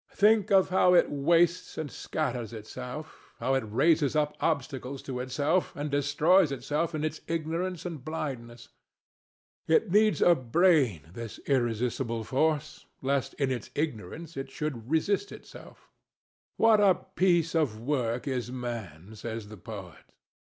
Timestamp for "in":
6.95-7.03, 13.35-13.51